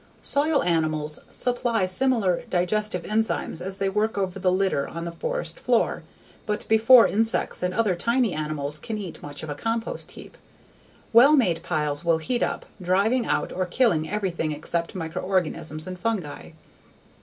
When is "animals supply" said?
0.63-1.85